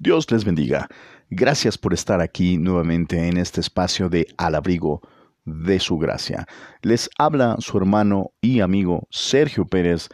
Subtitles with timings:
[0.00, 0.88] Dios les bendiga.
[1.30, 5.00] Gracias por estar aquí nuevamente en este espacio de Al abrigo
[5.44, 6.46] de su gracia.
[6.82, 10.08] Les habla su hermano y amigo Sergio Pérez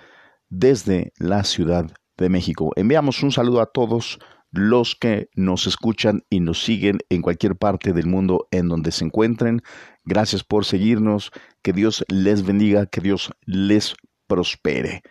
[0.51, 2.73] desde la Ciudad de México.
[2.77, 4.19] Enviamos un saludo a todos
[4.51, 9.07] los que nos escuchan y nos siguen en cualquier parte del mundo en donde se
[9.07, 9.63] encuentren.
[10.05, 11.31] Gracias por seguirnos.
[11.63, 13.95] Que Dios les bendiga, que Dios les
[14.27, 15.03] prospere.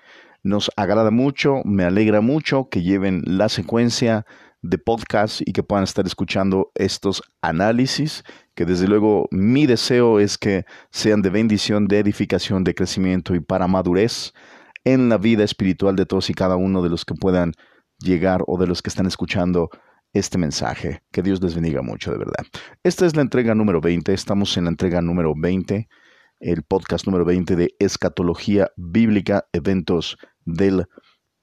[0.44, 4.26] Nos agrada mucho, me alegra mucho que lleven la secuencia
[4.62, 8.24] de podcast y que puedan estar escuchando estos análisis,
[8.56, 13.40] que desde luego mi deseo es que sean de bendición, de edificación, de crecimiento y
[13.40, 14.34] para madurez
[14.84, 17.54] en la vida espiritual de todos y cada uno de los que puedan
[18.00, 19.70] llegar o de los que están escuchando
[20.14, 21.02] este mensaje.
[21.12, 22.46] Que Dios les bendiga mucho, de verdad.
[22.84, 25.88] Esta es la entrega número 20, estamos en la entrega número 20,
[26.40, 30.86] el podcast número 20 de Escatología Bíblica, Eventos del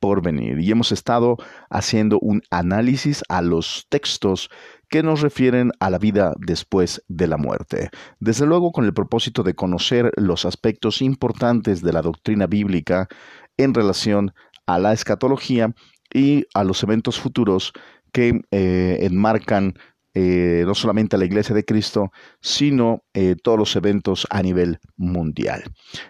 [0.07, 0.61] Porvenir.
[0.61, 1.37] Y hemos estado
[1.69, 4.51] haciendo un análisis a los textos
[4.89, 7.91] que nos refieren a la vida después de la muerte.
[8.21, 13.09] Desde luego con el propósito de conocer los aspectos importantes de la doctrina bíblica
[13.57, 14.33] en relación
[14.65, 15.75] a la escatología
[16.15, 17.73] y a los eventos futuros
[18.13, 19.75] que eh, enmarcan
[20.19, 24.79] eh, no solamente a la Iglesia de Cristo, sino eh, todos los eventos a nivel
[24.97, 25.65] mundial.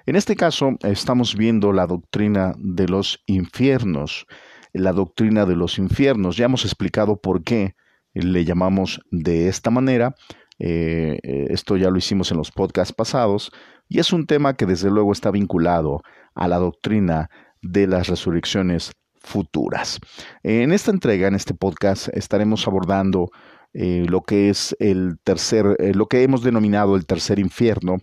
[0.07, 4.27] En este caso, estamos viendo la doctrina de los infiernos.
[4.73, 6.37] La doctrina de los infiernos.
[6.37, 7.75] Ya hemos explicado por qué
[8.15, 10.15] le llamamos de esta manera.
[10.59, 13.51] esto ya lo hicimos en los podcasts pasados
[13.89, 16.03] y es un tema que desde luego está vinculado
[16.37, 17.29] a la doctrina
[17.61, 19.99] de las resurrecciones futuras.
[20.45, 23.31] En esta entrega, en este podcast, estaremos abordando
[23.73, 27.99] eh, lo que es el tercer, eh, lo que hemos denominado el tercer infierno,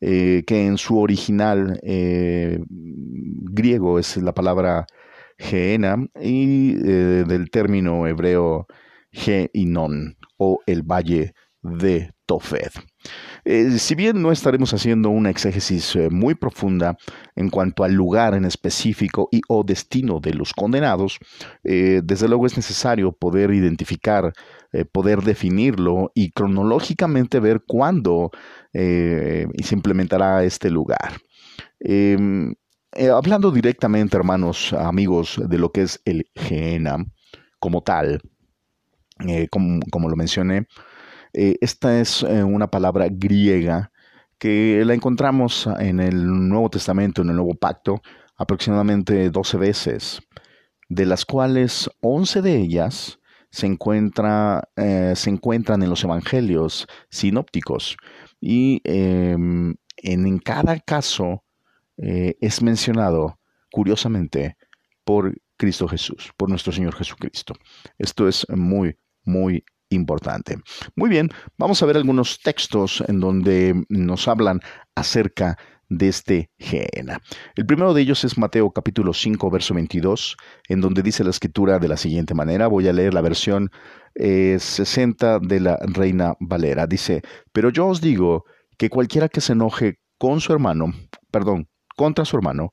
[0.00, 1.78] eh, que en su original
[3.52, 4.86] griego es la palabra
[5.38, 8.66] geena y del término hebreo
[9.12, 12.72] Geinon o el valle de Tofet.
[13.44, 16.96] Eh, si bien no estaremos haciendo una exégesis eh, muy profunda
[17.34, 21.18] en cuanto al lugar en específico y o destino de los condenados,
[21.64, 24.32] eh, desde luego es necesario poder identificar,
[24.90, 28.30] poder definirlo y cronológicamente ver cuándo
[28.72, 31.18] se implementará este lugar.
[31.78, 32.54] Em,
[33.12, 37.04] hablando directamente, hermanos, amigos, de lo que es el Gehenna
[37.58, 38.22] como tal,
[39.50, 40.66] como lo mencioné,
[41.32, 43.90] eh, esta es eh, una palabra griega
[44.38, 48.02] que la encontramos en el Nuevo Testamento, en el Nuevo Pacto,
[48.36, 50.20] aproximadamente 12 veces,
[50.88, 57.96] de las cuales 11 de ellas eh, se encuentran en los evangelios sinópticos
[58.40, 61.44] y em, en, cada caso
[61.96, 63.38] es mencionado,
[63.70, 64.56] curiosamente,
[65.04, 67.54] por Cristo Jesús, por nuestro Señor Jesucristo.
[67.96, 70.58] Esto es muy, muy importante.
[70.96, 74.60] Muy bien, vamos a ver algunos textos en donde nos hablan
[74.94, 75.56] acerca
[75.88, 77.20] de este Gehenna.
[77.54, 80.36] El primero de ellos es Mateo capítulo 5, verso 22,
[80.68, 82.66] en donde dice la escritura de la siguiente manera.
[82.66, 83.70] Voy a leer la versión
[84.16, 86.86] 60 eh, de la Reina Valera.
[86.86, 87.22] Dice,
[87.52, 88.44] pero yo os digo
[88.78, 90.92] que cualquiera que se enoje con su hermano,
[91.30, 92.72] perdón, contra su hermano,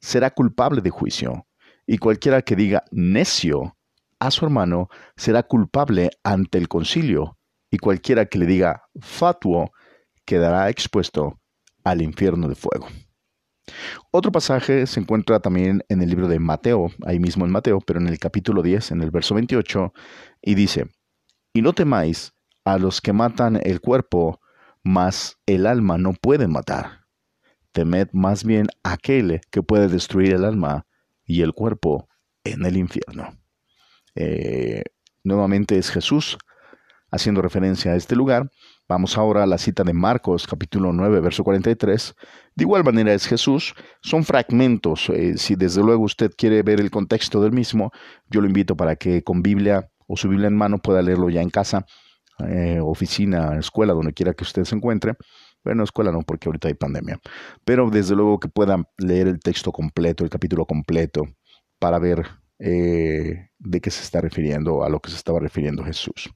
[0.00, 1.46] será culpable de juicio,
[1.86, 3.76] y cualquiera que diga necio
[4.20, 7.38] a su hermano será culpable ante el concilio,
[7.70, 9.72] y cualquiera que le diga fatuo
[10.24, 11.40] quedará expuesto
[11.84, 12.86] al infierno de fuego.
[14.10, 18.00] Otro pasaje se encuentra también en el libro de Mateo, ahí mismo en Mateo, pero
[18.00, 19.92] en el capítulo 10, en el verso 28,
[20.42, 20.90] y dice,
[21.52, 22.32] Y no temáis
[22.64, 24.40] a los que matan el cuerpo,
[24.82, 27.06] mas el alma no pueden matar.
[27.72, 30.86] Temed más bien aquel que puede destruir el alma
[31.24, 32.08] y el cuerpo
[32.44, 33.39] en el infierno.
[34.14, 34.82] Eh,
[35.24, 36.38] nuevamente es Jesús
[37.10, 38.50] haciendo referencia a este lugar.
[38.88, 42.14] Vamos ahora a la cita de Marcos capítulo 9, verso 43.
[42.54, 43.74] De igual manera es Jesús.
[44.02, 45.08] Son fragmentos.
[45.10, 47.92] Eh, si desde luego usted quiere ver el contexto del mismo,
[48.28, 51.40] yo lo invito para que con Biblia o su Biblia en mano pueda leerlo ya
[51.40, 51.86] en casa,
[52.48, 55.14] eh, oficina, escuela, donde quiera que usted se encuentre.
[55.62, 57.20] Bueno, escuela no, porque ahorita hay pandemia.
[57.64, 61.26] Pero desde luego que pueda leer el texto completo, el capítulo completo,
[61.78, 62.26] para ver
[62.60, 66.30] eh, de qué se está refiriendo, a lo que se estaba refiriendo Jesús.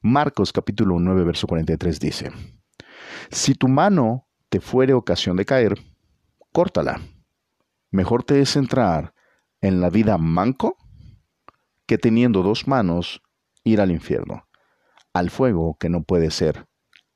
[0.00, 2.30] Marcos capítulo 9, verso 43 dice,
[3.30, 5.78] Si tu mano te fuere ocasión de caer,
[6.52, 7.00] córtala.
[7.90, 9.14] Mejor te es entrar
[9.62, 10.76] en la vida manco
[11.86, 13.22] que teniendo dos manos
[13.62, 14.46] ir al infierno,
[15.14, 16.66] al fuego que no puede ser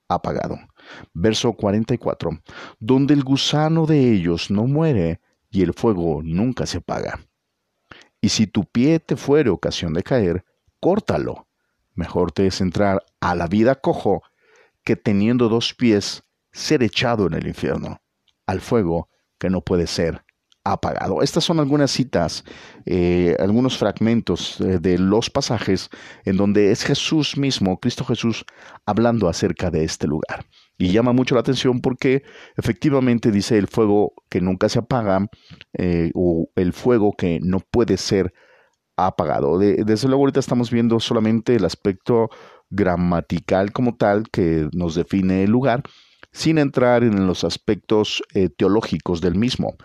[0.08, 0.58] apagado.
[1.12, 2.30] Verso 44,
[2.78, 7.20] donde el gusano de ellos no muere y el fuego nunca se apaga.
[8.20, 10.44] Y si tu pie te fuere ocasión de caer,
[10.80, 11.48] córtalo.
[11.94, 14.22] Mejor te es entrar a la vida cojo
[14.84, 16.22] que teniendo dos pies
[16.52, 18.00] ser echado en el infierno,
[18.46, 20.24] al fuego que no puede ser
[20.64, 21.22] apagado.
[21.22, 22.44] Estas son algunas citas,
[22.86, 25.88] eh, algunos fragmentos eh, de los pasajes
[26.24, 28.44] en donde es Jesús mismo, Cristo Jesús,
[28.86, 30.44] hablando acerca de este lugar.
[30.78, 32.22] Y llama mucho la atención porque
[32.56, 35.26] efectivamente dice el fuego que nunca se apaga
[35.76, 38.32] eh, o el fuego que no puede ser
[38.96, 39.58] apagado.
[39.58, 42.30] desde luego ahorita estamos viendo solamente el aspecto
[42.70, 45.82] gramatical como tal que nos define el lugar,
[46.32, 48.22] sin entrar en los aspectos
[48.56, 49.76] teológicos del mismo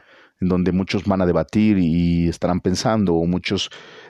[0.44, 3.70] en donde muchos van a debatir y estarán pensando, o muchos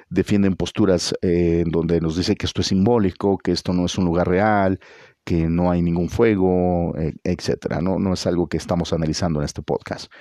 [0.09, 3.97] defienden posturas eh, en donde nos dice que esto es simbólico, que esto no es
[3.97, 4.80] un lugar real,
[5.24, 7.81] que no hay ningún fuego, e, etcétera.
[7.81, 10.12] No, no es algo que estamos analizando en este podcast.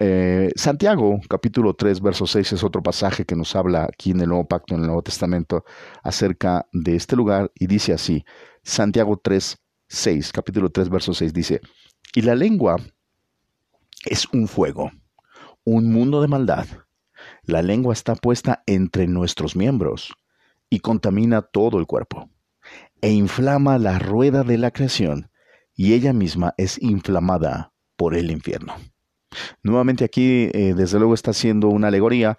[0.00, 4.28] Eh, Santiago, capítulo 3, verso 6, es otro pasaje que nos habla aquí en el
[4.28, 5.64] Nuevo Pacto, en el Nuevo Testamento,
[6.02, 8.24] acerca de este lugar, y dice así,
[8.62, 9.58] Santiago 3,
[9.88, 11.60] 6, capítulo 3, verso 6, dice,
[12.14, 12.76] y la lengua
[14.04, 14.90] es un fuego
[15.64, 16.66] un mundo de maldad.
[17.44, 20.12] La lengua está puesta entre nuestros miembros
[20.68, 22.28] y contamina todo el cuerpo,
[23.02, 25.30] e inflama la rueda de la creación,
[25.74, 28.74] y ella misma es inflamada por el infierno.
[29.62, 32.38] Nuevamente aquí, eh, desde luego, está haciendo una alegoría,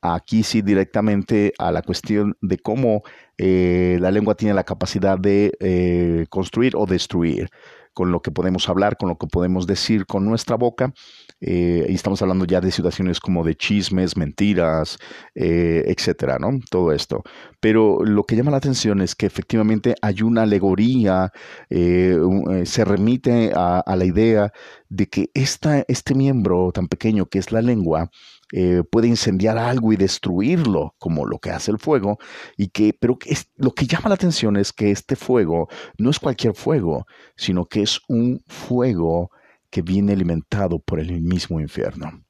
[0.00, 3.02] aquí sí directamente a la cuestión de cómo
[3.38, 7.48] eh, la lengua tiene la capacidad de eh, construir o destruir
[7.94, 10.92] con lo que podemos hablar, con lo que podemos decir con nuestra boca.
[11.40, 14.98] Eh, y estamos hablando ya de situaciones como de chismes, mentiras,
[15.34, 16.50] eh, etcétera, ¿no?
[16.70, 17.22] Todo esto.
[17.60, 21.32] Pero lo que llama la atención es que efectivamente hay una alegoría,
[21.70, 22.18] eh,
[22.64, 24.52] se remite a, a, la idea
[24.88, 28.10] de que esta, este miembro tan pequeño que es la lengua,
[28.56, 32.18] eh, puede incendiar algo y destruirlo, como lo que hace el fuego,
[32.56, 35.68] y que, pero es, lo que llama la atención es que este fuego
[35.98, 37.04] no es cualquier fuego,
[37.34, 39.32] sino que es un fuego
[39.70, 42.24] que viene alimentado por el mismo infierno.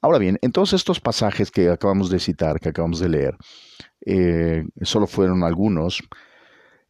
[0.00, 3.36] Ahora bien, en todos estos pasajes que acabamos de citar, que acabamos de leer,
[4.04, 6.02] eh, solo fueron algunos.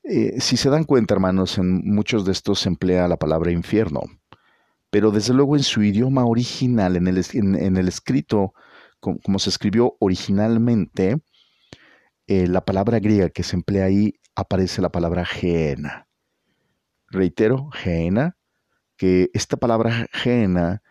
[0.03, 4.01] Eh, si se dan cuenta, hermanos, en muchos de estos se emplea la palabra infierno,
[4.89, 8.55] pero desde luego en su idioma original, en el, en el escrito
[9.01, 11.21] como, se escribió originalmente,
[12.27, 16.09] eh, la palabra griega que se emplea ahí aparece la palabra geena.
[17.11, 18.37] Reitero, geena,
[18.97, 20.83] que esta palabra geena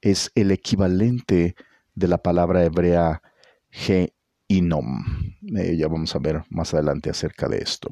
[0.00, 1.54] es el equivalente
[1.94, 3.22] de la palabra hebrea
[3.70, 5.04] geinom.
[5.56, 7.88] Eh, ya vamos a ver más adelante acerca de esto.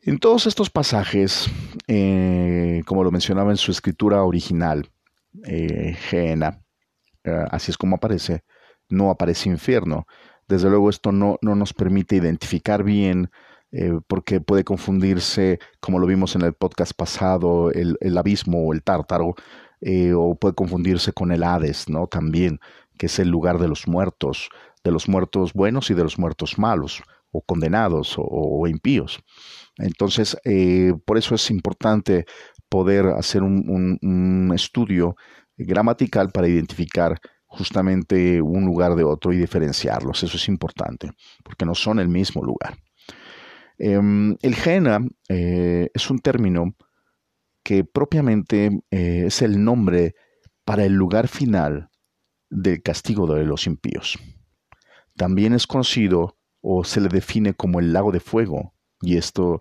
[0.00, 1.50] En todos estos pasajes,
[1.88, 4.88] eh, como lo mencionaba en su escritura original,
[5.44, 5.96] eh,
[7.50, 8.44] así es como aparece,
[8.88, 10.06] no aparece infierno.
[10.48, 13.30] Desde luego esto no, no nos permite identificar bien
[13.72, 18.82] eh, porque puede confundirse, como lo vimos en el podcast pasado, el, abismo o el
[18.82, 19.34] tártaro,
[19.80, 22.06] eh, o puede confundirse con el Hades, ¿no?
[22.06, 22.60] También,
[22.98, 24.48] que es el lugar de los muertos,
[24.84, 27.02] de los muertos buenos y de los muertos malos,
[27.32, 29.20] o condenados o, impíos.
[29.76, 30.38] Entonces,
[31.04, 32.24] por eso es importante
[32.70, 35.16] poder hacer un estudio
[35.56, 40.22] gramatical para identificar justamente un lugar de otro y diferenciarlos.
[40.22, 41.10] Eso es importante,
[41.42, 42.76] porque no son el mismo lugar.
[43.78, 46.74] Em, el gena eh, es un término
[47.62, 50.14] que propiamente eh, es el nombre
[50.64, 51.90] para el lugar final
[52.48, 54.18] del castigo de los impíos.
[55.16, 59.60] También es conocido o se le define como el lago de fuego, y esto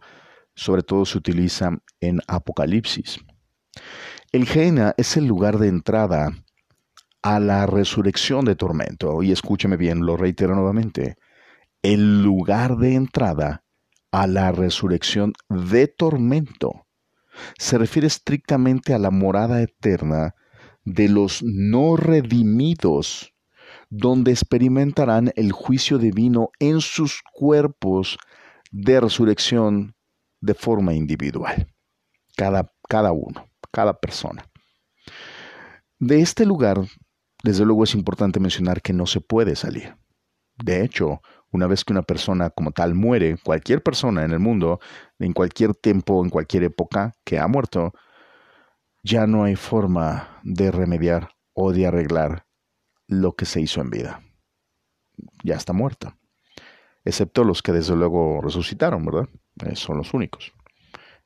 [0.56, 3.20] sobre todo se utiliza en Apocalipsis.
[4.36, 6.34] El Gehenna es el lugar de entrada
[7.22, 9.24] a la resurrección de tormento.
[9.24, 11.16] Y escúcheme bien, lo reitero nuevamente.
[11.82, 13.64] El lugar de entrada
[14.12, 16.86] a la resurrección de tormento
[17.58, 20.36] se refiere estrictamente a la morada eterna
[20.84, 23.34] de los no redimidos,
[23.90, 28.18] donde experimentarán el juicio divino en sus cuerpos
[28.70, 29.96] de resurrección
[30.42, 31.74] de forma individual,
[32.36, 34.46] cada, cada uno cada persona.
[36.00, 36.80] De este lugar,
[37.44, 39.98] desde luego es importante mencionar que no se puede salir.
[40.56, 41.20] De hecho,
[41.52, 44.80] una vez que una persona como tal muere, cualquier persona en el mundo,
[45.20, 47.92] en cualquier tiempo, en cualquier época que ha muerto,
[49.04, 52.46] ya no hay forma de remediar o de arreglar
[53.08, 54.22] lo que se hizo en vida.
[55.44, 56.18] Ya está muerta.
[57.04, 59.28] Excepto los que desde luego resucitaron, ¿verdad?
[59.66, 60.54] Eh, son los únicos.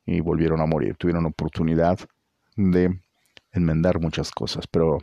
[0.04, 0.96] Y volvieron a morir.
[0.96, 2.00] Tuvieron oportunidad
[2.60, 3.00] de
[3.52, 4.98] enmendar muchas cosas, pero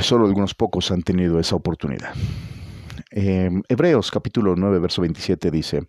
[0.00, 2.14] solo algunos pocos han tenido esa oportunidad.
[3.10, 5.86] Em, Hebreos capítulo 9, verso 27 dice,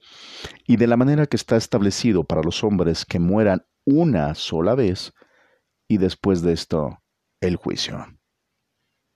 [0.67, 5.13] y de la manera que está establecido para los hombres que mueran una sola vez,
[5.88, 7.00] y después de esto
[7.41, 8.05] el juicio.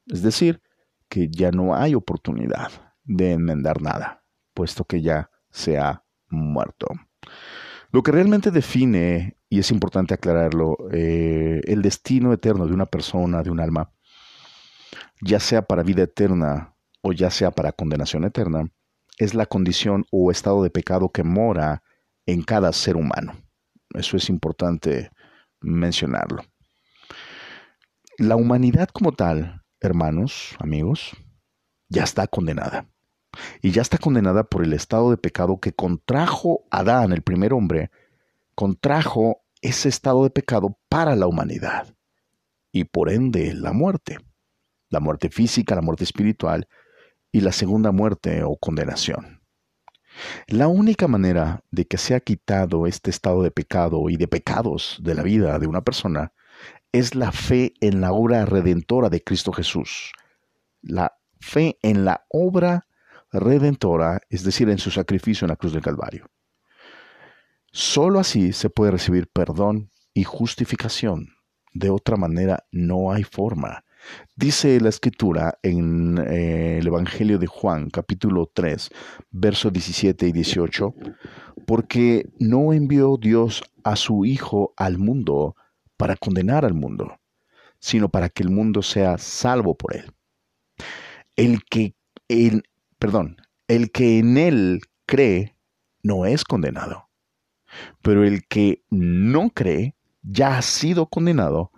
[0.08, 0.62] Es decir,
[1.08, 2.72] que ya no hay oportunidad
[3.04, 6.88] de enmendar nada, puesto que ya se ha muerto.
[7.92, 13.42] Lo que realmente define, y es importante aclararlo, eh, el destino eterno de una persona,
[13.42, 13.92] de un alma,
[15.22, 18.70] ya sea para vida eterna o ya sea para condenación eterna,
[19.18, 21.82] es la condición o estado de pecado que mora
[22.26, 23.34] en cada ser humano.
[23.94, 25.12] Eso es importante
[25.60, 26.44] mencionarlo.
[28.18, 31.12] La humanidad como tal, hermanos, amigos,
[31.88, 32.86] ya está condenada.
[33.62, 37.92] Y ya está condenada por el estado de pecado que contrajo Adán, el primer hombre,
[38.56, 41.96] contrajo ese estado de pecado para la humanidad.
[42.72, 44.18] Y por ende la muerte.
[44.90, 46.68] La muerte física, la muerte espiritual
[47.32, 49.42] y la segunda muerte o condenación.
[50.48, 55.14] La única manera de que sea quitado este estado de pecado y de pecados de
[55.14, 56.34] la vida de una persona
[56.92, 60.12] es la fe en la obra redentora de Cristo Jesús.
[60.82, 62.88] La fe en la obra
[63.32, 66.30] redentora, es decir, en su sacrificio en la cruz del Calvario.
[67.72, 71.30] Solo así se puede recibir perdón y justificación.
[71.74, 73.84] De otra manera no hay forma.
[74.36, 78.90] Dice la escritura en eh, el Evangelio de Juan, capítulo 3,
[79.30, 80.94] versos 17 y 18,
[81.68, 85.56] porque no envió Dios a su Hijo al mundo
[85.98, 87.20] para condenar al mundo,
[87.80, 90.12] sino para que el mundo sea salvo por él.
[91.36, 91.94] El que,
[92.30, 92.64] el,
[93.00, 93.38] perdón,
[93.68, 95.56] el que en él cree
[96.04, 97.10] no es condenado,
[98.02, 101.72] pero el que no cree ya ha sido condenado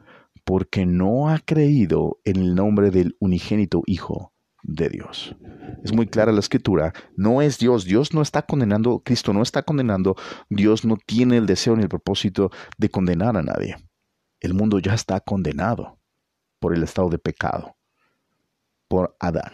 [0.44, 5.36] porque no ha creído en el nombre del unigénito Hijo de Dios.
[5.84, 9.64] Es muy clara la escritura, no es Dios, Dios no está condenando, Cristo no está
[9.64, 10.16] condenando,
[10.50, 13.78] Dios no tiene el deseo ni el propósito de condenar a nadie.
[14.40, 16.00] El mundo ya está condenado
[16.60, 17.76] por el estado de pecado,
[18.88, 19.52] por Adán.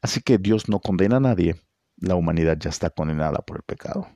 [0.00, 1.56] Así que Dios no condena a nadie,
[1.96, 4.08] la humanidad ya está condenada por el pecado.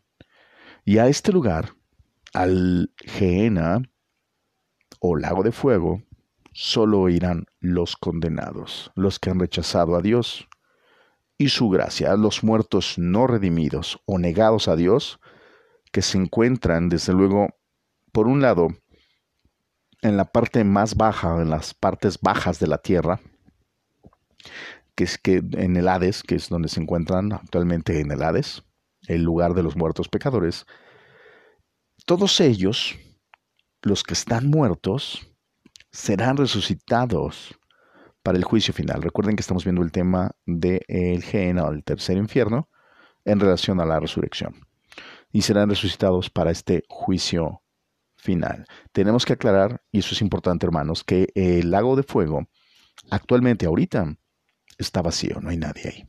[0.85, 1.75] Y a este lugar,
[2.33, 3.83] al Geena,
[5.01, 6.03] o lago de fuego,
[6.53, 10.49] solo irán los condenados, los que han rechazado a Dios
[11.37, 15.21] y su gracia, los muertos no redimidos o negados a Dios,
[15.93, 17.49] que se encuentran, desde luego,
[18.13, 18.69] por un lado,
[20.03, 23.21] en la parte más baja, en las partes bajas de la tierra,
[24.95, 28.63] que es que en el Hades, que es donde se encuentran actualmente en el Hades,
[29.07, 30.67] el lugar de los muertos pecadores,
[32.07, 32.97] todos ellos
[33.83, 35.31] los que están muertos
[35.93, 37.59] serán resucitados
[38.23, 39.03] para el juicio final.
[39.03, 42.69] Recuerden que estamos viendo el tema del de o el tercer infierno,
[43.25, 44.67] en relación a la resurrección.
[45.33, 47.63] Y serán resucitados para este juicio
[48.17, 48.67] final.
[48.93, 52.47] Tenemos que aclarar, y eso es importante hermanos, que el lago de fuego
[53.11, 54.17] actualmente, ahorita,
[54.79, 56.09] está vacío, no hay nadie ahí.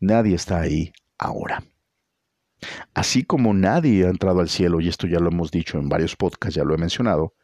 [0.00, 1.62] Nadie está ahí ahora.
[2.94, 6.16] Así como nadie ha entrado al cielo, y esto ya lo hemos dicho en varios
[6.16, 7.34] podcasts, ya lo he mencionado,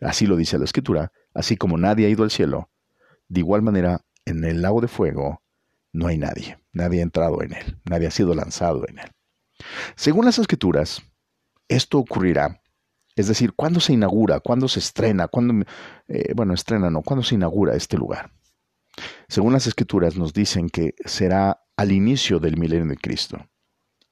[0.00, 2.70] así lo dice la escritura, así como nadie ha ido al cielo,
[3.28, 5.42] de igual manera en el lago de fuego
[5.92, 9.10] no hay nadie, nadie ha entrado en él, nadie ha sido lanzado en él.
[9.96, 11.02] Según las escrituras,
[11.68, 12.60] esto ocurrirá,
[13.16, 14.38] es decir, ¿cuándo se inaugura?
[14.38, 15.26] ¿Cuándo se estrena?
[15.26, 15.66] ¿Cuándo,
[16.06, 18.30] eh, bueno, estrena no, ¿cuándo se inaugura este lugar?
[19.28, 23.46] Según las escrituras nos dicen que será al inicio del milenio de Cristo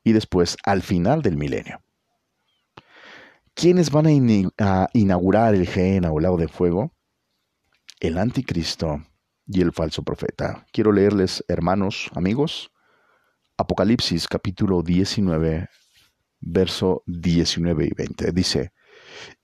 [0.04, 1.82] y después al final del milenio.
[3.54, 4.06] ¿Quiénes van
[4.58, 6.92] a, inaugurar el Gehenna o lago de fuego?
[7.98, 9.02] El anticristo
[9.46, 10.66] y el falso profeta.
[10.70, 12.70] Quiero leerles, hermanos, amigos,
[13.56, 15.70] Apocalipsis capítulo 19,
[16.40, 18.32] verso 19 y 20.
[18.32, 18.72] Dice,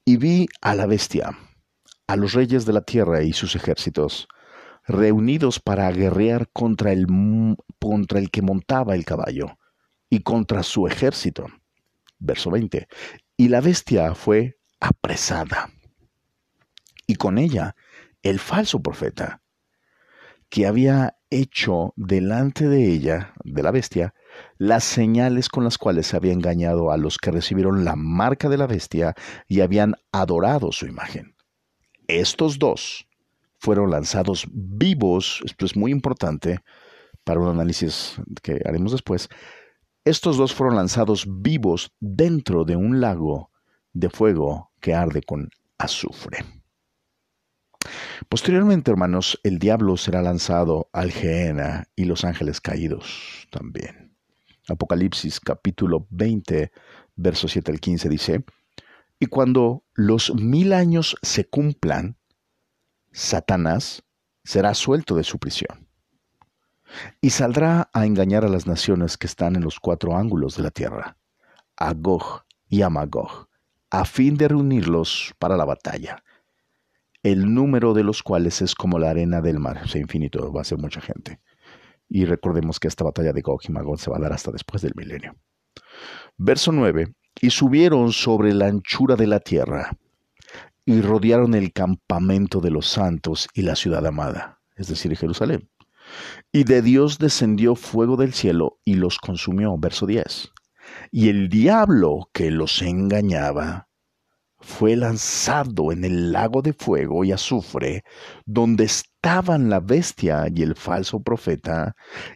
[0.04, 1.30] y vi a la bestia,
[2.06, 4.28] a los reyes de la tierra y sus ejércitos,
[4.86, 7.06] reunidos para guerrear contra el,
[7.78, 9.58] contra el que montaba el caballo
[10.10, 11.46] y contra su ejército.
[12.18, 12.88] Verso 20.
[13.36, 15.70] Y la bestia fue apresada.
[17.06, 17.74] Y con ella
[18.22, 19.42] el falso profeta,
[20.48, 24.14] que había hecho delante de ella, de la bestia,
[24.58, 28.66] las señales con las cuales había engañado a los que recibieron la marca de la
[28.66, 29.14] bestia
[29.48, 31.34] y habían adorado su imagen.
[32.06, 33.08] Estos dos
[33.62, 36.64] fueron lanzados vivos, esto es muy importante
[37.22, 39.28] para un análisis que haremos después,
[40.04, 43.52] estos dos fueron lanzados vivos dentro de un lago
[43.92, 46.38] de fuego que arde con azufre.
[48.28, 54.16] Posteriormente, hermanos, el diablo será lanzado al Gehenna y los ángeles caídos también.
[54.68, 56.72] Apocalipsis capítulo 20,
[57.14, 58.44] verso 7 al 15 dice,
[59.20, 62.16] y cuando los mil años se cumplan,
[63.12, 64.02] Satanás
[64.42, 65.86] será suelto de su prisión
[67.20, 70.70] y saldrá a engañar a las naciones que están en los cuatro ángulos de la
[70.70, 71.16] tierra,
[71.76, 73.48] a Gog y a Magog,
[73.90, 76.22] a fin de reunirlos para la batalla,
[77.22, 80.62] el número de los cuales es como la arena del mar, o sea, infinito, va
[80.62, 81.40] a ser mucha gente.
[82.08, 84.82] Y recordemos que esta batalla de Gog y Magog se va a dar hasta después
[84.82, 85.34] del milenio.
[86.36, 87.14] Verso 9.
[87.40, 89.96] Y subieron sobre la anchura de la tierra
[90.84, 95.70] y rodearon el campamento de los santos y la ciudad amada, es decir, Jerusalén.
[96.52, 99.76] Y de Dios descendió fuego del cielo y los consumió.
[99.78, 100.52] Verso 10.
[101.10, 103.88] Y el diablo que los engañaba
[104.58, 108.04] fue lanzado en el lago de fuego y azufre,
[108.46, 111.94] donde estaban la bestia y el falso profeta,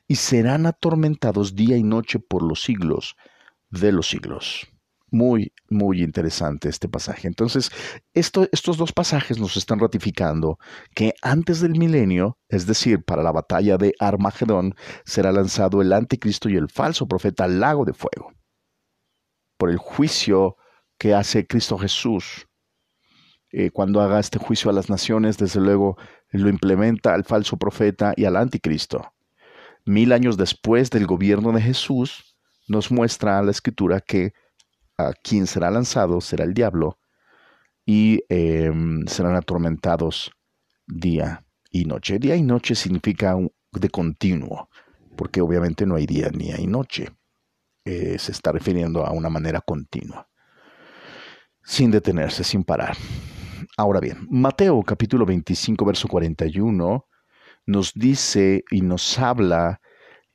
[0.08, 3.14] y serán atormentados día y noche por los siglos
[3.70, 4.66] de los siglos.
[5.10, 7.28] Muy, muy interesante este pasaje.
[7.28, 7.70] Entonces,
[8.12, 10.58] estos dos pasajes nos están ratificando
[10.94, 16.48] que antes del milenio, es decir, para la batalla de Armagedón, será lanzado el anticristo
[16.48, 18.32] y el falso profeta al lago de fuego.
[19.56, 20.56] Por el juicio
[20.98, 22.48] que hace Cristo Jesús.
[23.52, 25.96] Eh, cuando haga este juicio a las naciones, desde luego
[26.30, 29.12] lo implementa al falso profeta y al anticristo.
[29.84, 32.36] Mil años después del gobierno de Jesús,
[32.68, 34.32] nos muestra la escritura que
[34.98, 36.98] a quien será lanzado será el diablo
[37.84, 40.32] y em, serán atormentados
[40.86, 42.18] día y noche.
[42.18, 43.36] Día y noche significa
[43.72, 44.68] de continuo,
[45.16, 47.10] porque obviamente no hay día ni hay noche.
[47.84, 50.28] Eh, se está refiriendo a una manera continua
[51.66, 52.96] sin detenerse, sin parar.
[53.76, 57.06] Ahora bien, Mateo capítulo 25, verso 41
[57.66, 59.80] nos dice y nos habla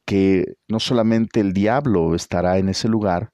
[0.06, 3.32] que no solamente el diablo estará en ese lugar,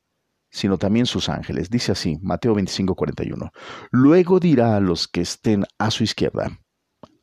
[0.49, 1.69] sino también sus ángeles.
[1.69, 3.51] Dice así, Mateo 25, 41.
[3.91, 6.60] Luego dirá a los que estén a su izquierda,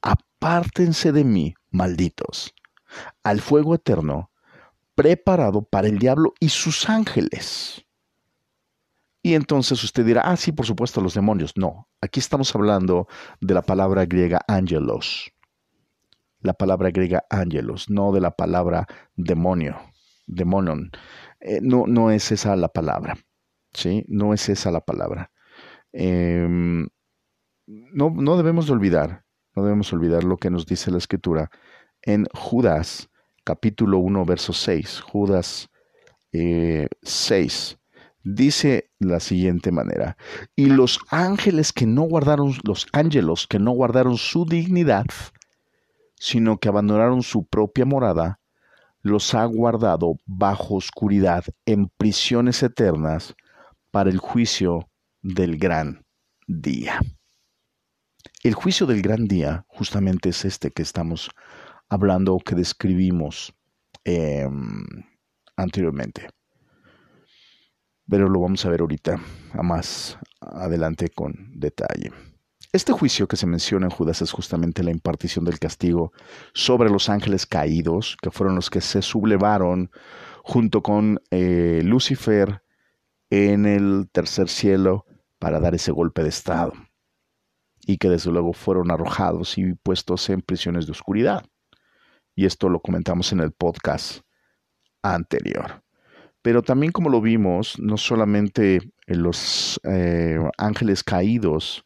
[0.02, 2.54] apártense de mí, malditos,
[3.22, 4.30] al fuego eterno,
[4.94, 7.84] preparado para el diablo y sus ángeles.
[9.22, 11.56] Y entonces usted dirá, ah, sí, por supuesto, los demonios.
[11.56, 13.08] No, aquí estamos hablando
[13.40, 15.32] de la palabra griega angelos.
[16.40, 19.80] La palabra griega angelos, no de la palabra demonio,
[20.26, 20.90] demonon.
[21.44, 23.16] Eh, no, no es esa la palabra.
[23.72, 24.04] ¿Sí?
[24.08, 25.30] No es esa la palabra.
[25.92, 26.88] Em,
[27.66, 31.50] no, no debemos de olvidar, no debemos olvidar lo que nos dice la escritura
[32.02, 33.10] en Judas,
[33.44, 35.00] capítulo 1, verso 6.
[35.00, 35.70] Judas
[36.32, 37.78] 6
[38.24, 40.16] dice la siguiente manera,
[40.56, 45.04] y los ángeles que no guardaron, los ángelos que no guardaron su dignidad,
[46.16, 48.40] sino que abandonaron su propia morada,
[49.04, 53.36] los ha guardado bajo oscuridad en prisiones eternas
[53.92, 54.88] para el juicio
[55.22, 56.04] del gran
[56.48, 56.98] día.
[58.42, 61.30] El juicio del gran día justamente es este que estamos
[61.88, 63.54] hablando o que describimos
[64.02, 64.84] em,
[65.56, 66.26] anteriormente
[68.08, 69.18] pero lo vamos a ver ahorita,
[69.52, 72.12] a más adelante con detalle.
[72.74, 76.12] Este juicio que se menciona en Judas es justamente la impartición del castigo
[76.54, 79.92] sobre los ángeles caídos, que fueron los que se sublevaron
[80.42, 82.64] junto con eh, Lucifer
[83.30, 85.06] en el tercer cielo
[85.38, 86.72] para dar ese golpe de estado,
[87.86, 91.46] y que desde luego fueron arrojados y puestos en prisiones de oscuridad.
[92.34, 94.22] Y esto lo comentamos en el podcast
[95.00, 95.84] anterior.
[96.42, 101.84] Pero también como lo vimos, no solamente los eh, ángeles caídos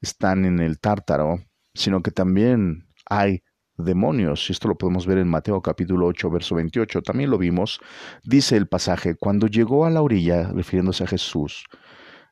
[0.00, 1.40] están en el tártaro,
[1.74, 3.42] sino que también hay
[3.76, 4.48] demonios.
[4.48, 7.02] Y esto lo podemos ver en Mateo capítulo 8, verso 28.
[7.02, 7.80] También lo vimos.
[8.24, 11.64] Dice el pasaje, cuando llegó a la orilla, refiriéndose a Jesús,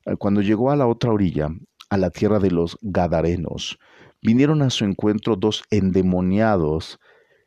[0.04, 1.48] eh, cuando llegó a la otra orilla,
[1.88, 3.78] a la tierra de los Gadarenos,
[4.20, 6.98] vinieron a su encuentro dos endemoniados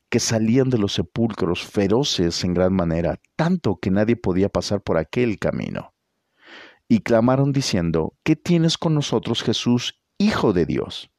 [0.10, 4.98] que salían de los sepulcros feroces en gran manera, tanto que nadie podía pasar por
[4.98, 5.94] aquel camino.
[6.88, 11.10] Y clamaron diciendo, ¿qué tienes con nosotros, Jesús, Hijo de Dios?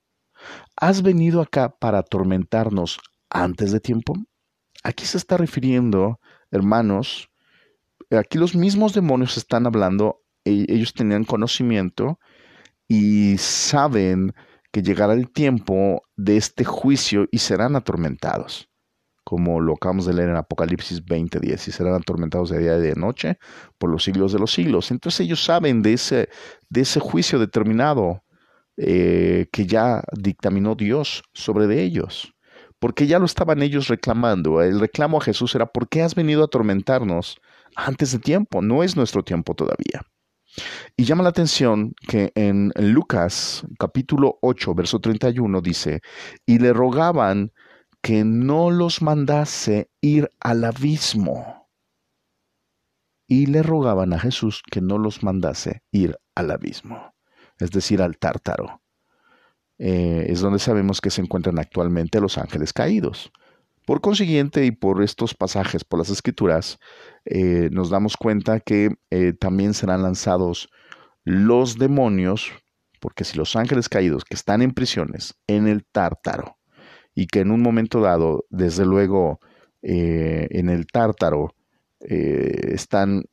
[0.77, 2.99] ¿Has venido acá para atormentarnos
[3.31, 4.15] antes de tiempo?
[4.85, 7.31] Aquí se está refiriendo, hermanos,
[8.11, 12.19] aquí los mismos demonios están hablando, e-, ellos tenían conocimiento
[12.89, 14.35] y saben
[14.71, 18.69] que llegará el tiempo de este juicio y serán atormentados
[19.25, 22.95] como lo acabamos de leer en Apocalipsis 20:10, y serán atormentados de día y de
[22.97, 23.39] noche
[23.79, 24.91] por los siglos de los siglos.
[24.91, 26.29] Entonces ellos saben de ese,
[26.69, 28.25] de ese juicio determinado
[28.83, 32.33] eh, que ya dictaminó Dios sobre de ellos,
[32.79, 34.63] porque ya lo estaban ellos reclamando.
[34.63, 37.37] El reclamo a Jesús era, ¿por qué has venido a atormentarnos
[37.77, 38.63] antes de tiempo?
[38.63, 40.03] No es nuestro tiempo todavía.
[40.97, 46.01] Y llama la atención que en Lucas capítulo 8, verso 31 dice,
[46.47, 47.53] y le rogaban
[48.03, 51.69] que no los mandase ir al abismo.
[53.29, 57.13] Y le rogaban a Jesús que no los mandase ir al abismo,
[57.61, 58.81] es decir, al tártaro.
[59.79, 63.33] Eh, es donde sabemos que se encuentran actualmente los ángeles caídos.
[63.87, 66.79] Por consiguiente, y por estos pasajes, por las escrituras,
[67.25, 70.69] eh, nos damos cuenta que eh, también serán lanzados
[71.25, 72.53] los demonios,
[73.01, 76.59] porque si los ángeles caídos que están en prisiones en el tártaro,
[77.15, 79.41] y que en un momento dado, desde luego,
[79.83, 81.55] en el tártaro
[81.99, 83.25] están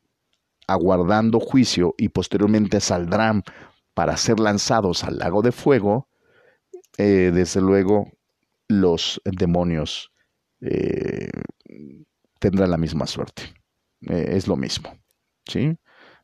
[0.65, 3.43] aguardando juicio y posteriormente saldrán
[3.97, 6.07] para ser lanzados al lago de fuego,
[6.99, 8.11] eh, desde luego
[8.67, 10.11] los demonios
[12.39, 13.55] tendrán la misma suerte.
[14.01, 14.95] es lo mismo.
[15.47, 15.75] ¿sí?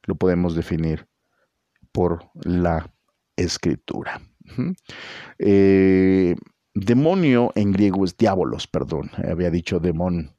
[0.03, 1.07] Lo podemos definir
[1.91, 2.93] por la
[3.37, 4.21] escritura.
[6.75, 10.35] Demonio en griego es diabolos, perdón, había dicho demon,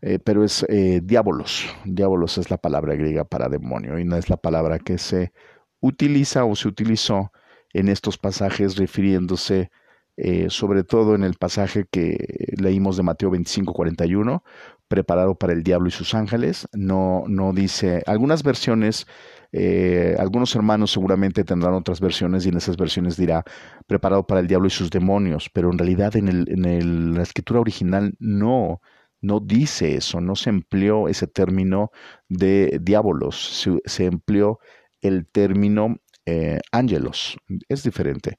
[0.00, 1.66] eh, pero es eh, diabolos.
[1.84, 5.32] Diabolos es la palabra griega para demonio y no es la palabra que se
[5.80, 7.32] utiliza o se utilizó
[7.72, 9.70] en estos pasajes refiriéndose
[10.16, 14.42] eh, sobre todo en el pasaje que leímos de Mateo 25, 41,
[14.88, 16.66] preparado para el diablo y sus ángeles.
[16.72, 19.06] No, no dice, algunas versiones
[19.52, 23.44] eh, algunos hermanos seguramente tendrán otras versiones y en esas versiones dirá
[23.86, 27.60] preparado para el diablo y sus demonios, pero en realidad en, el, en la escritura
[27.60, 28.80] original no,
[29.20, 31.90] no dice eso, no se empleó ese término
[32.28, 34.58] de diabolos, se, empleó
[35.00, 37.36] el término eh, ángelos,
[37.68, 38.38] es diferente.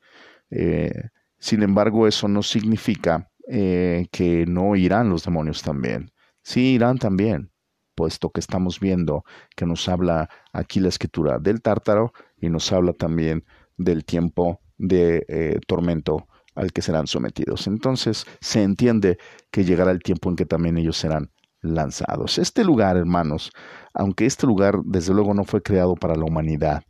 [0.52, 0.92] Eh,
[1.38, 6.12] sin embargo, eso no significa que no irán los demonios también.
[6.44, 7.52] Sí, irán también,
[7.96, 12.94] puesto que estamos viendo que nos habla aquí la escritura del tártaro y nos habla
[12.94, 13.44] también
[13.76, 17.68] del tiempo de eh, tormento al que serán sometidos.
[17.68, 19.18] Entonces se entiende
[19.52, 22.38] que llegará el tiempo en que también ellos serán lanzados.
[22.38, 23.52] Este lugar, hermanos,
[23.94, 26.84] aunque este lugar desde luego no fue creado para la humanidad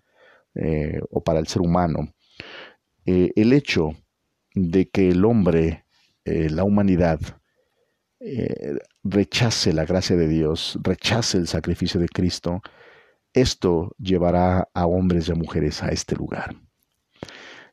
[0.55, 2.13] eh, o para el ser humano,
[3.05, 3.91] eh, el hecho
[4.53, 5.86] de que el hombre,
[6.25, 7.19] la humanidad,
[8.21, 12.62] eh, rechace la gracia de Dios, rechace el sacrificio de Cristo,
[13.34, 16.53] esto llevará a hombres y a mujeres a este lugar.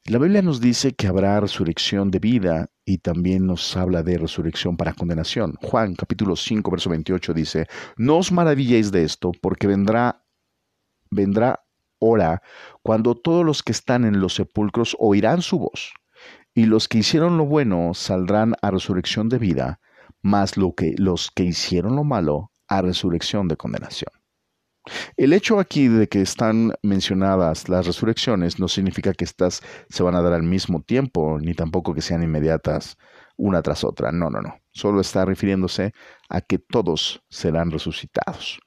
[0.08, 4.76] La Biblia nos dice que habrá resurrección de vida y también nos habla de resurrección
[4.76, 5.54] para condenación.
[5.60, 7.66] Juan capítulo 5 verso 28 dice,
[7.96, 10.24] no os maravilléis de esto porque vendrá,
[11.10, 11.64] vendrá
[11.98, 12.40] hora
[12.82, 15.92] cuando todos los que están en los sepulcros oirán su voz
[16.54, 19.80] y los que hicieron lo bueno saldrán a resurrección de vida
[20.22, 24.15] más lo que, los que hicieron lo malo a resurrección de condenación.
[25.16, 30.14] El hecho aquí de que están mencionadas las resurrecciones no significa que éstas se van
[30.14, 32.96] a dar al mismo tiempo, ni tampoco que sean inmediatas
[33.36, 34.12] una tras otra.
[34.12, 34.60] No, no, no.
[34.72, 35.92] Solo está refiriéndose
[36.28, 38.60] a que todos serán resucitados,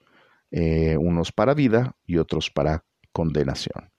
[0.50, 3.90] eh, unos para vida y otros para condenación.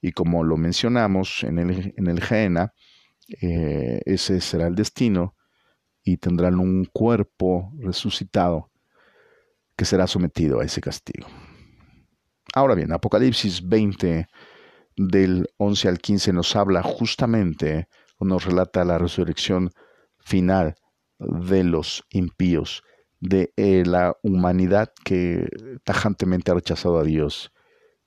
[0.00, 2.72] Y como lo mencionamos en el, en el Geena,
[3.40, 5.34] eh, ese será el destino
[6.04, 8.70] y tendrán un cuerpo resucitado
[9.76, 11.26] que será sometido a ese castigo.
[12.56, 14.28] Ahora bien, Apocalipsis 20
[14.96, 17.86] del 11 al 15 nos habla justamente
[18.18, 19.72] nos relata la resurrección
[20.20, 20.74] final
[21.18, 22.82] de los impíos,
[23.20, 25.50] de eh, la humanidad que
[25.84, 27.52] tajantemente ha rechazado a Dios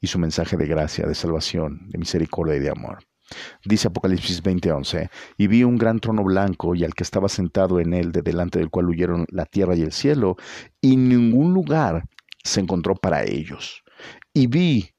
[0.01, 3.03] y su mensaje de gracia, de salvación, de misericordia y de amor.
[3.63, 7.93] Dice Apocalipsis 20:11, y vi un gran trono blanco y al que estaba sentado en
[7.93, 10.37] él, de delante del cual huyeron la tierra y el cielo,
[10.81, 12.05] y ningún lugar
[12.43, 13.83] se encontró para ellos.
[14.33, 14.91] Y vi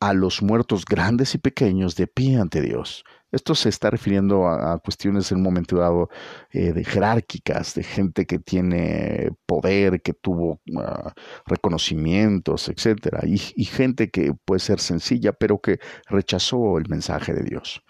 [0.00, 4.78] a los muertos grandes y pequeños de pie ante Dios, esto se está refiriendo a,
[4.78, 6.08] cuestiones en un momento dado
[6.50, 11.12] eh, de jerárquicas, de gente que tiene poder, que tuvo ah,
[11.46, 17.42] reconocimientos, etcétera, y, y, gente que puede ser sencilla, pero que rechazó el mensaje de
[17.42, 17.82] Dios.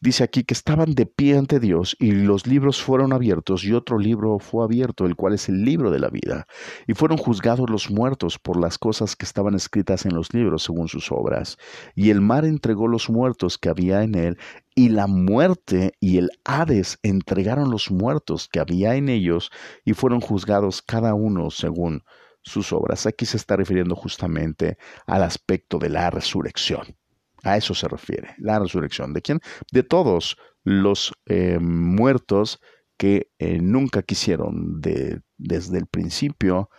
[0.00, 3.98] Dice aquí que estaban de pie ante Dios y los libros fueron abiertos y otro
[3.98, 6.46] libro fue abierto, el cual es el libro de la vida,
[6.86, 10.88] y fueron juzgados los muertos por las cosas que estaban escritas en los libros según
[10.88, 11.56] sus obras,
[11.94, 14.38] y el mar entregó los muertos que había en él
[14.74, 19.50] y la muerte y el Hades entregaron los muertos que había en ellos
[19.84, 22.02] y fueron juzgados cada uno según
[22.42, 23.06] sus obras.
[23.06, 26.96] Aquí se está refiriendo justamente al aspecto de la resurrección.
[27.42, 29.12] A eso se refiere, la resurrección.
[29.12, 29.40] ¿De quién?
[29.70, 32.58] De todos los eh, muertos
[32.96, 36.70] que eh, nunca quisieron de, desde el principio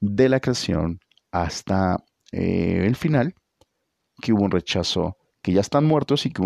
[0.00, 3.34] de la creación hasta eh, el final,
[4.20, 6.42] que hubo un rechazo, que ya están muertos y que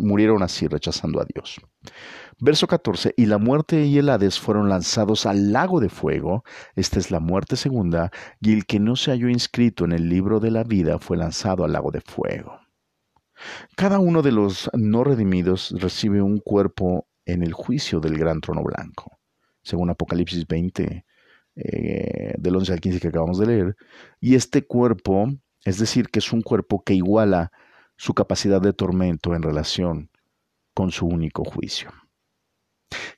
[0.00, 1.60] murieron así rechazando a Dios.
[2.40, 6.98] Verso 14, y la muerte y el Hades fueron lanzados al lago de fuego, esta
[6.98, 10.50] es la muerte segunda, y el que no se halló inscrito en el libro de
[10.50, 12.58] la vida fue lanzado al lago de fuego.
[13.76, 18.62] Cada uno de los no redimidos recibe un cuerpo en el juicio del gran trono
[18.62, 19.18] blanco,
[19.62, 21.04] según Apocalipsis 20,
[21.54, 23.76] eh, del 11 al 15 que acabamos de leer,
[24.20, 25.28] y este cuerpo,
[25.64, 27.52] es decir, que es un cuerpo que iguala
[27.96, 30.10] su capacidad de tormento en relación
[30.74, 31.90] con su único juicio.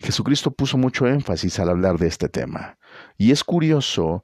[0.01, 2.79] Jesucristo puso mucho énfasis al hablar de este tema,
[3.17, 4.23] y es curioso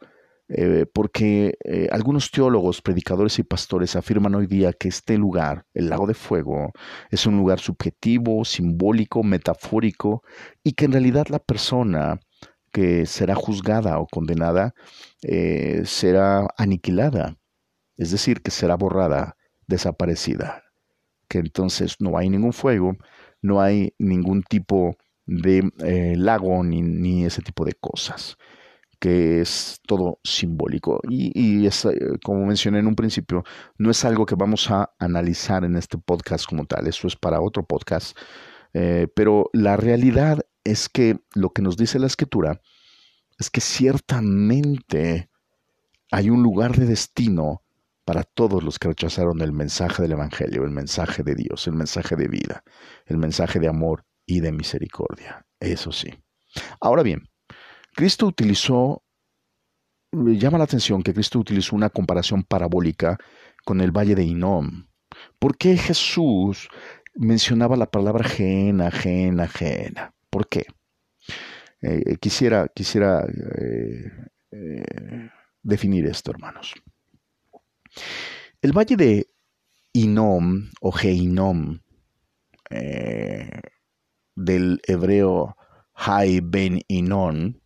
[0.52, 5.88] eh, porque eh, algunos teólogos, predicadores y pastores afirman hoy día que este lugar, el
[5.88, 6.72] lago de fuego,
[7.10, 10.24] es un lugar subjetivo, simbólico, metafórico,
[10.64, 12.18] y que en realidad la persona
[12.72, 14.74] que será juzgada o condenada
[15.22, 17.36] eh, será aniquilada,
[17.96, 19.36] es decir, que será borrada,
[19.70, 20.64] desaparecida,
[21.28, 22.96] que entonces no hay ningún fuego,
[23.40, 25.62] no hay ningún tipo de
[26.16, 28.36] lago ni, ni ese tipo de cosas
[29.00, 31.00] que es todo simbólico.
[31.08, 33.42] Y, es, eh, como mencioné en un principio,
[33.78, 37.40] no es algo que vamos a analizar en este podcast como tal, eso es para
[37.40, 38.16] otro podcast.
[38.74, 42.60] Eh, pero la realidad es que lo que nos dice la escritura
[43.38, 45.30] es que ciertamente
[46.12, 47.62] hay un lugar de destino
[48.10, 52.16] para todos los que rechazaron el mensaje del Evangelio, el mensaje de Dios, el mensaje
[52.16, 52.64] de vida,
[53.06, 55.46] el mensaje de amor y de misericordia.
[55.60, 56.08] Eso sí.
[56.80, 57.28] Ahora bien,
[57.94, 59.04] Cristo utilizó,
[60.10, 63.16] llama la atención que Cristo utilizó una comparación parabólica
[63.64, 64.88] con el valle de Inom.
[65.38, 66.68] ¿Por qué Jesús
[67.14, 70.12] mencionaba la palabra ajena, ajena, ajena?
[70.30, 70.66] ¿Por qué?
[71.80, 74.10] Eh, quisiera quisiera eh,
[74.50, 75.30] eh,
[75.62, 76.74] definir esto, hermanos.
[78.62, 79.26] El valle de
[79.92, 81.80] Inom o Geinom,
[84.36, 85.56] del hebreo
[85.94, 87.60] Hai Ben Inon,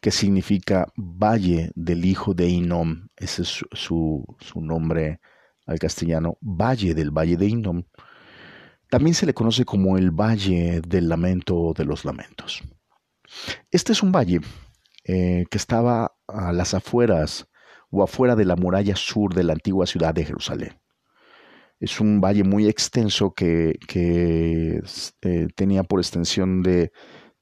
[0.00, 3.08] que significa Valle del Hijo de Inom.
[3.16, 4.24] Ese es su,
[4.56, 5.20] nombre
[5.66, 7.84] al castellano, Valle del Valle de Inom.
[8.90, 12.62] También se le conoce como el Valle del Lamento de los Lamentos.
[13.70, 14.40] Este es un valle
[15.04, 17.46] eh, que estaba a las afueras
[17.92, 20.80] o afuera de la muralla sur de la antigua ciudad de Jerusalén.
[21.78, 26.90] Es un valle muy extenso que, eh, tenía por extensión de,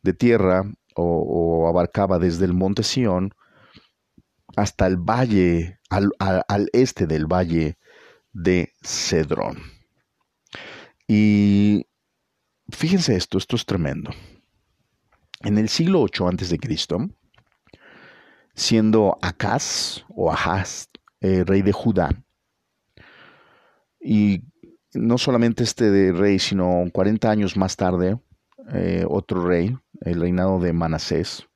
[0.02, 0.64] de tierra
[0.96, 3.30] o, abarcaba desde el monte Sión
[4.56, 6.10] hasta el valle, al,
[6.72, 7.78] este del valle
[8.32, 9.58] de Cedrón.
[11.06, 11.86] Y
[12.70, 14.10] fíjense esto, esto es tremendo.
[15.42, 16.98] En el siglo 8 antes de Cristo,
[18.60, 20.90] siendo Acaz o Ahaz
[21.22, 22.10] eh, rey de Judá,
[23.98, 24.42] y
[24.92, 28.20] no solamente este rey, sino 40 años más tarde,
[28.74, 31.48] eh, otro rey, el reinado de Manasés,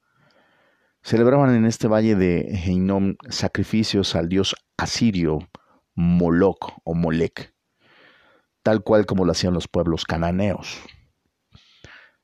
[1.02, 5.40] celebraban en este valle de Heinom sacrificios al dios asirio
[5.94, 7.54] Moloch o Molec,
[8.62, 10.80] tal cual como lo hacían los pueblos cananeos.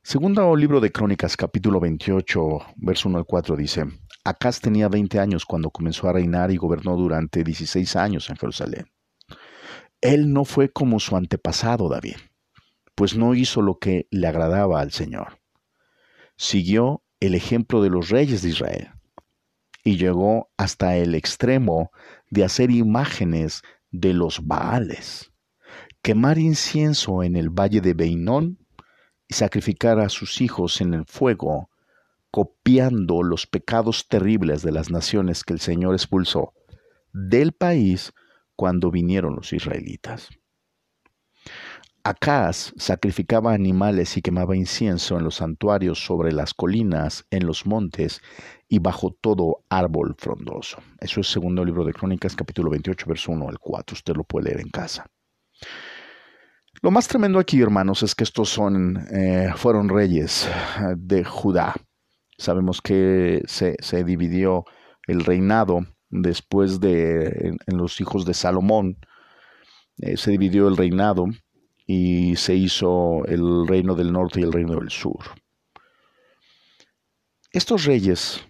[0.02, 2.40] Segundo libro de Crónicas, capítulo 28,
[2.76, 3.84] verso 1 al 4 dice,
[4.24, 8.86] Acaz tenía 20 años cuando comenzó a reinar y gobernó durante 16 años en Jerusalén.
[10.00, 12.16] Él no fue como su antepasado David,
[12.94, 15.40] pues no hizo lo que le agradaba al Señor
[16.40, 18.92] siguió el ejemplo de los reyes de Israel
[19.84, 21.90] y llegó hasta el extremo
[22.30, 25.32] de hacer imágenes de los Baales,
[26.00, 28.58] quemar incienso en el valle de Beinón
[29.28, 31.68] y sacrificar a sus hijos en el fuego,
[32.30, 36.52] copiando los pecados terribles de las naciones que el Señor expulsó
[37.12, 38.12] del país
[38.56, 40.28] cuando vinieron los israelitas.
[42.02, 48.22] Acaz sacrificaba animales y quemaba incienso en los santuarios sobre las colinas, en los montes
[48.68, 50.78] y bajo todo árbol frondoso.
[50.98, 53.94] Eso es segundo libro de Crónicas, capítulo 28, verso 1 al 4.
[53.94, 55.04] Usted lo puede leer en casa.
[56.80, 60.48] Lo más tremendo aquí, hermanos, es que estos son, eh, fueron reyes
[60.96, 61.74] de Judá.
[62.40, 64.64] Sabemos que se, dividió
[65.06, 68.98] el reinado después de en, los hijos de Salomón.
[69.98, 71.26] Eh, se dividió el reinado
[71.86, 75.20] y se hizo el reino del norte y el reino del sur.
[77.52, 78.44] Estos reyes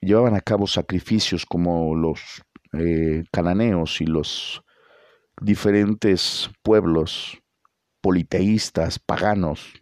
[0.00, 4.62] llevaban a cabo sacrificios como los eh, cananeos y los,
[5.40, 7.38] diferentes pueblos
[8.00, 9.79] politeístas, paganos,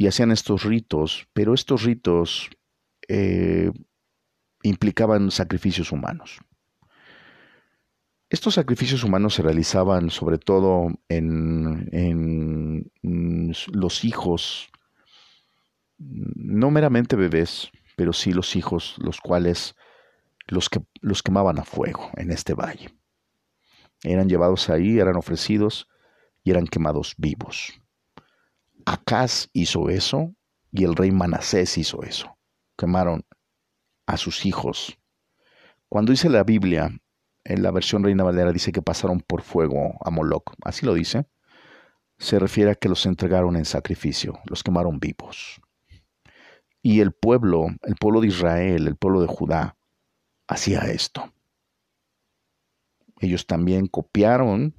[0.00, 2.48] y hacían estos ritos, pero estos ritos
[3.06, 3.70] eh,
[4.62, 6.40] implicaban sacrificios humanos.
[8.30, 12.90] Estos sacrificios humanos se realizaban sobre todo en, en
[13.74, 14.70] los hijos,
[15.98, 19.76] no meramente bebés, pero sí los hijos, los cuales
[20.46, 22.88] los, que, los quemaban a fuego en este valle.
[24.02, 25.88] Eran llevados ahí, eran ofrecidos
[26.42, 27.82] y eran quemados vivos.
[28.86, 30.34] Acaz hizo eso
[30.72, 32.36] y el rey Manasés hizo eso.
[32.76, 33.24] Quemaron
[34.06, 34.98] a sus hijos.
[35.88, 36.90] Cuando dice la Biblia,
[37.44, 41.26] en la versión Reina Valera dice que pasaron por fuego a Moloch, así lo dice,
[42.18, 45.60] se refiere a que los entregaron en sacrificio, los quemaron vivos.
[46.82, 49.76] Y el pueblo, el pueblo de Israel, el pueblo de Judá,
[50.46, 51.32] hacía esto.
[53.20, 54.74] Ellos también copiaron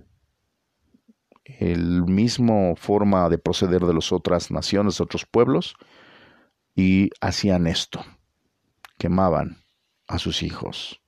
[1.45, 5.75] el mismo forma de proceder de las otras naciones, de otros pueblos,
[6.75, 8.03] y hacían esto,
[8.97, 9.57] quemaban
[10.07, 11.01] a sus hijos.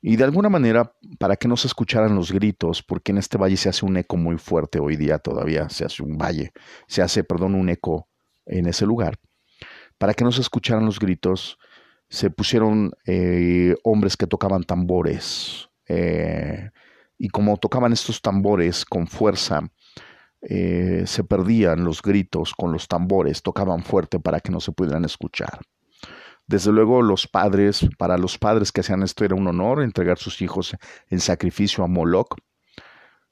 [0.00, 3.56] Y de alguna manera, para que no se escucharan los gritos, porque en este valle
[3.56, 6.50] se hace un eco muy fuerte hoy día todavía, se hace un valle,
[6.88, 8.08] se hace, perdón, un eco
[8.44, 9.18] en ese lugar.
[9.98, 11.56] Para que no se escucharan los gritos,
[12.08, 16.70] se pusieron eh, hombres que tocaban tambores, eh,
[17.22, 19.70] y como tocaban estos tambores con fuerza,
[20.40, 25.04] eh, se perdían los gritos con los tambores, tocaban fuerte para que no se pudieran
[25.04, 25.60] escuchar.
[26.48, 30.42] Desde luego los padres, para los padres que hacían esto era un honor entregar sus
[30.42, 30.76] hijos
[31.10, 32.34] en sacrificio a Moloch.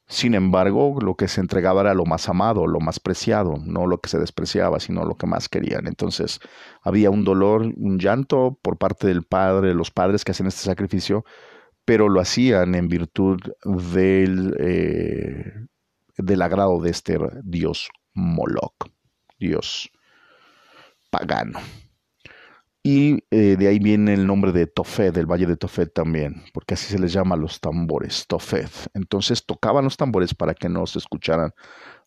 [0.07, 4.01] Sin embargo, lo que se entregaba era lo más amado, lo más preciado, no lo
[4.01, 5.89] que se despreciaba, sino lo que más querían.
[5.89, 6.39] Entonces
[6.81, 11.25] había un dolor, un llanto por parte del padre, los padres que hacen este sacrificio,
[11.91, 15.67] pero lo hacían en virtud del, eh,
[16.17, 18.87] del agrado de este dios Moloch,
[19.41, 19.91] dios
[21.11, 21.59] pagano.
[22.85, 26.75] Y eh, de ahí viene el nombre de Tofet, del valle de Tofet también, porque
[26.75, 28.71] así se les llama a los tambores, Tofet.
[28.95, 31.51] Entonces tocaban los tambores para que no se escucharan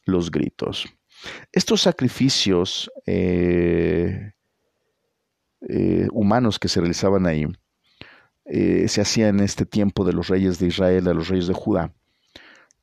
[0.06, 0.86] los gritos.
[1.52, 4.32] Estos sacrificios eh,
[6.13, 7.48] humanos que se realizaban ahí
[8.45, 11.53] eh, se hacía en este tiempo de los reyes de Israel, de los reyes de
[11.53, 11.93] Judá.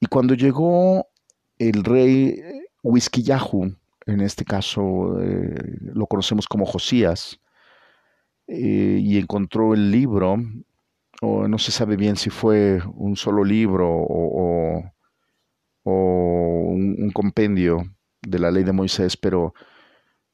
[0.01, 1.07] Y cuando llegó
[1.59, 2.41] el rey
[2.83, 7.41] Huizquiyahu, en este caso eh, lo conocemos como Josías,
[8.47, 10.37] eh, y encontró el libro,
[11.21, 14.83] o no se sabe bien si fue un solo libro o,
[15.85, 17.83] un, un, compendio
[18.23, 19.55] de la ley de Moisés, pero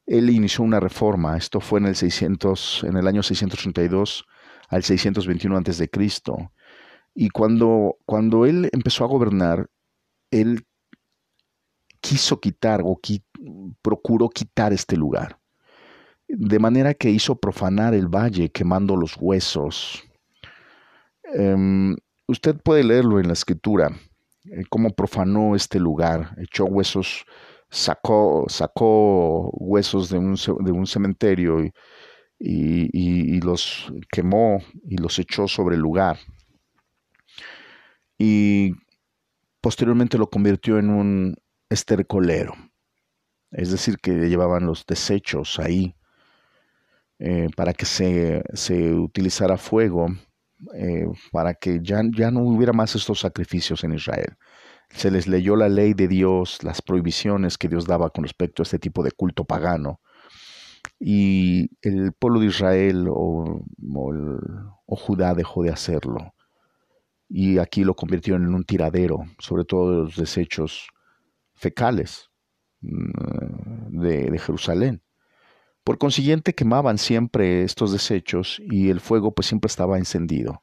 [0.06, 1.36] él inició una reforma.
[1.36, 4.26] Esto fue en el 600, en el año 632
[4.68, 5.90] al 621 a.C.
[7.14, 9.68] Y cuando, cuando él empezó a gobernar,
[10.30, 10.66] él
[12.00, 13.00] quiso quitar o
[13.82, 15.38] procuró quitar este lugar.
[16.28, 20.02] De manera que hizo profanar el valle quemando los huesos.
[21.34, 21.96] Em,
[22.28, 23.90] usted puede leerlo en la escritura,
[24.44, 27.24] eh, cómo profanó este lugar, echó huesos,
[27.70, 31.72] sacó, sacó huesos de un, de un cementerio y,
[32.38, 36.18] y, los quemó y los echó sobre el lugar.
[38.18, 38.74] Y
[39.60, 41.36] posteriormente lo convirtió en un
[41.68, 42.54] estercolero,
[43.50, 45.94] es decir, que llevaban los desechos ahí
[47.18, 50.08] eh, para que se, se, utilizara fuego,
[50.74, 54.36] eh, para que ya, ya no hubiera más estos sacrificios en Israel.
[54.90, 58.64] Se les leyó la ley de Dios, las prohibiciones que Dios daba con respecto a
[58.64, 60.00] este tipo de culto pagano
[60.98, 63.64] y el pueblo de Israel o,
[64.86, 66.34] Judá dejó de hacerlo.
[67.28, 70.88] Y aquí lo convirtieron en un tiradero, sobre todo de los desechos
[71.54, 72.30] fecales
[72.80, 75.02] mm, de, de Jerusalén.
[75.84, 80.62] Por consiguiente quemaban siempre estos desechos y el fuego pues siempre estaba encendido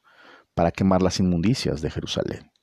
[0.54, 2.53] para quemar las inmundicias de Jerusalén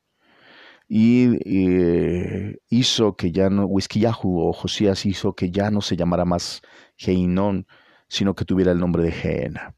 [0.93, 6.25] y eh, hizo que ya no, Huizquiyahu o Josías hizo que ya no se llamara
[6.25, 6.61] más
[6.97, 7.65] Geinón,
[8.09, 9.73] sino que tuviera el nombre de Geena,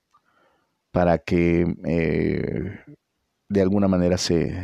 [0.90, 2.80] para que eh,
[3.48, 4.56] de alguna manera se,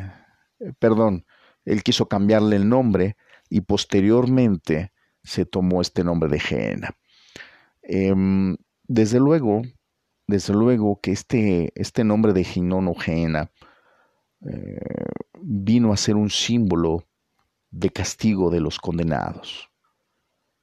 [0.60, 1.28] eh, perdón,
[1.66, 3.16] él quiso cambiarle el nombre
[3.48, 4.92] y posteriormente
[5.24, 6.98] se tomó este nombre de Geena.
[7.84, 9.62] Em, desde luego,
[10.26, 13.52] desde luego que este, este nombre de Geinón o Geena
[15.42, 17.08] vino a ser un símbolo
[17.72, 19.70] de castigo de los condenados.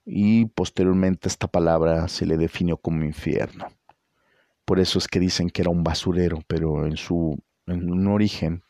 [0.05, 3.67] Y posteriormente esta palabra se le definió como infierno.
[4.65, 8.63] Por eso es que dicen que era un basurero, pero en su en un origen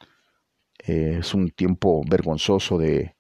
[0.87, 3.17] Eh, es un tiempo vergonzoso de,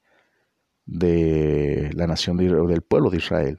[0.84, 3.58] de la nación de, del pueblo de Israel,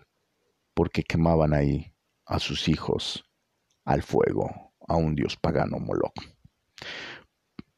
[0.74, 1.94] porque quemaban ahí
[2.26, 3.26] a sus hijos
[3.86, 6.14] al fuego, a un dios pagano Moloch.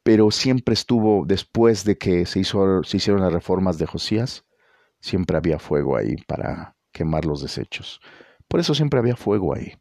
[0.09, 4.43] Pero siempre estuvo, después de que se, hizo, se hicieron las reformas de Josías,
[4.99, 8.01] siempre había fuego ahí para quemar los desechos.
[8.47, 9.77] Por eso siempre había fuego ahí.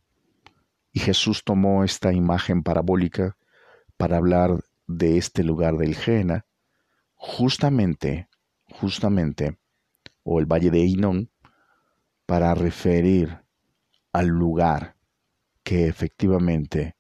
[0.93, 3.39] Y Jesús tomó esta imagen parabólica
[3.97, 6.45] para hablar de este lugar del Jena,
[7.15, 8.29] justamente,
[8.67, 9.59] justamente,
[10.25, 11.31] o el valle de Inón,
[12.27, 13.45] para referir
[14.13, 14.95] al lugar
[15.63, 16.99] que efectivamente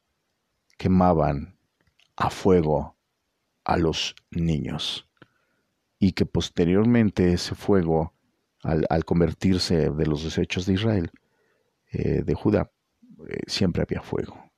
[0.79, 1.59] quemaban
[2.17, 2.98] a fuego
[3.69, 5.07] a los niños
[5.99, 8.15] y que posteriormente ese fuego,
[8.63, 11.11] al, convertirse de los desechos de Israel,
[11.93, 12.73] eh, de Judá,
[13.29, 14.51] eh, siempre había fuego.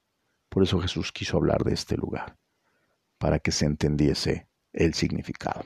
[0.49, 2.37] Por eso Jesús quiso hablar de este lugar,
[3.19, 5.65] para que se entendiese el significado.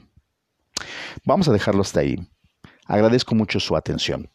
[1.25, 2.17] Vamos a dejarlo hasta ahí.
[2.87, 4.31] Agradezco mucho su atención.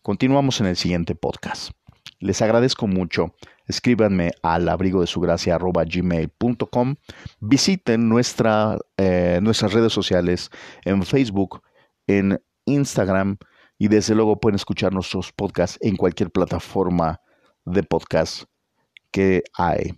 [0.00, 1.72] Continuamos en el siguiente podcast.
[2.26, 3.36] Les agradezco mucho.
[3.68, 6.96] Escríbanme al abrigo de su gracia gmail.com.
[7.38, 8.10] Visiten
[8.96, 10.50] eh, nuestras redes sociales
[10.84, 11.62] en Facebook,
[12.08, 13.36] en Instagram
[13.78, 17.20] y desde luego pueden escuchar nuestros podcasts en cualquier plataforma
[17.64, 18.46] de podcast
[19.12, 19.96] que hay.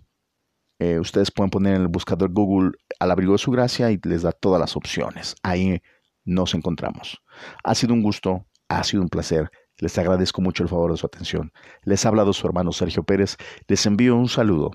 [0.77, 4.21] Eh, ustedes pueden poner en el buscador Google al abrigo de su gracia y les
[4.21, 5.35] da todas las opciones.
[5.41, 5.81] Ahí
[6.25, 7.23] nos encontramos.
[7.63, 9.49] Ha sido un gusto, ha sido un placer.
[9.79, 11.51] Les agradezco mucho el favor de su atención.
[11.83, 13.37] Les ha hablado su hermano Sergio Pérez.
[13.67, 14.71] Les envío un saludo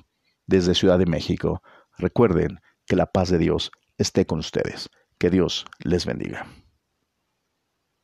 [0.47, 1.63] desde Ciudad de México.
[1.99, 4.89] Recuerden que la paz de Dios esté con ustedes.
[5.19, 6.47] Que Dios les bendiga.